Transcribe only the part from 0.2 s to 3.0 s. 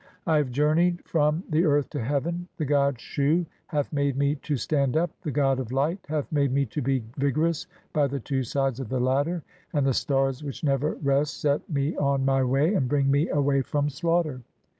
I have journeyed from "the earth to heaven. The god